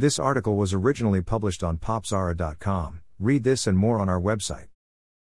[0.00, 3.02] This article was originally published on popzara.com.
[3.18, 4.68] Read this and more on our website.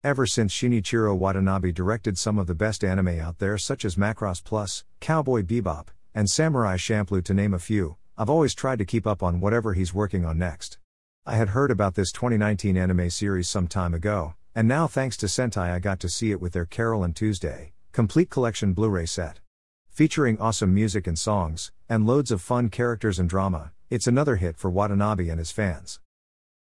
[0.04, 4.44] Ever since Shinichiro Watanabe directed some of the best anime out there, such as Macross
[4.44, 9.06] Plus, Cowboy Bebop, and Samurai Champloo, to name a few, I've always tried to keep
[9.06, 10.76] up on whatever he's working on next.
[11.24, 15.26] I had heard about this 2019 anime series some time ago, and now thanks to
[15.28, 19.06] Sentai I got to see it with their Carol and Tuesday, complete collection Blu ray
[19.06, 19.40] set.
[19.88, 24.58] Featuring awesome music and songs, and loads of fun characters and drama, it's another hit
[24.58, 25.98] for Watanabe and his fans.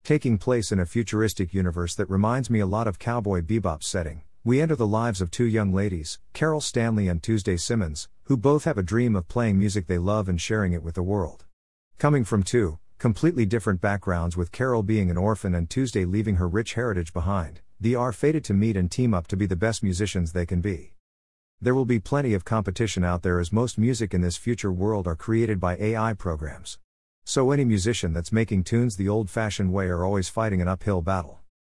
[0.03, 4.21] Taking place in a futuristic universe that reminds me a lot of Cowboy Bebop's setting,
[4.43, 8.65] we enter the lives of two young ladies, Carol Stanley and Tuesday Simmons, who both
[8.65, 11.45] have a dream of playing music they love and sharing it with the world.
[11.97, 16.47] Coming from two completely different backgrounds, with Carol being an orphan and Tuesday leaving her
[16.47, 19.81] rich heritage behind, they are fated to meet and team up to be the best
[19.81, 20.93] musicians they can be.
[21.59, 25.07] There will be plenty of competition out there as most music in this future world
[25.07, 26.77] are created by AI programs.
[27.27, 31.01] So, any musician that's making tunes the old fashioned way are always fighting an uphill
[31.01, 31.39] battle.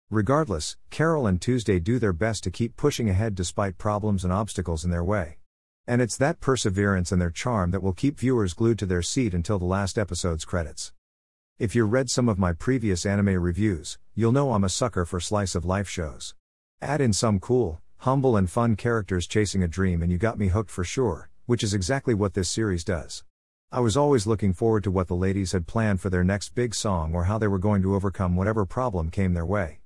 [0.10, 4.84] Regardless, Carol and Tuesday do their best to keep pushing ahead despite problems and obstacles
[4.84, 5.38] in their way.
[5.86, 9.36] And it's that perseverance and their charm that will keep viewers glued to their seat
[9.36, 10.94] until the last episode's credits.
[11.60, 15.20] If you read some of my previous anime reviews, you'll know I'm a sucker for
[15.20, 16.34] slice of life shows.
[16.82, 20.48] Add in some cool, humble, and fun characters chasing a dream, and you got me
[20.48, 23.24] hooked for sure, which is exactly what this series does.
[23.76, 26.74] I was always looking forward to what the ladies had planned for their next big
[26.74, 29.82] song or how they were going to overcome whatever problem came their way.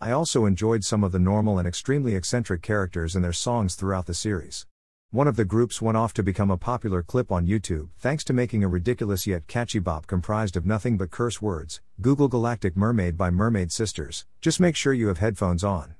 [0.00, 4.06] I also enjoyed some of the normal and extremely eccentric characters and their songs throughout
[4.06, 4.68] the series.
[5.10, 8.32] One of the groups went off to become a popular clip on YouTube thanks to
[8.32, 11.80] making a ridiculous yet catchy bop comprised of nothing but curse words.
[12.00, 14.24] Google Galactic Mermaid by Mermaid Sisters.
[14.40, 15.96] Just make sure you have headphones on.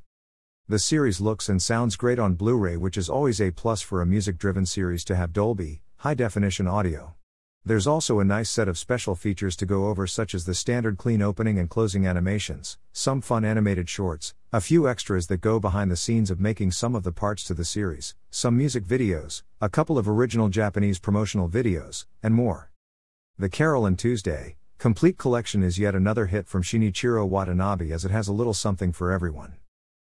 [0.69, 4.01] The series looks and sounds great on Blu ray, which is always a plus for
[4.01, 7.16] a music driven series to have Dolby, high definition audio.
[7.67, 10.99] There's also a nice set of special features to go over, such as the standard
[10.99, 15.91] clean opening and closing animations, some fun animated shorts, a few extras that go behind
[15.91, 19.69] the scenes of making some of the parts to the series, some music videos, a
[19.69, 22.71] couple of original Japanese promotional videos, and more.
[23.37, 28.13] The Carol and Tuesday, complete collection is yet another hit from Shinichiro Watanabe as it
[28.13, 29.55] has a little something for everyone.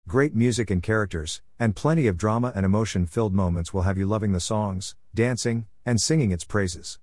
[0.05, 4.05] Great music and characters, and plenty of drama and emotion filled moments will have you
[4.05, 6.99] loving the songs, dancing, and singing its praises.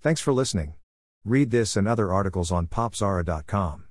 [0.00, 0.74] Thanks for listening.
[1.24, 3.84] Read this and other articles on popzara.com.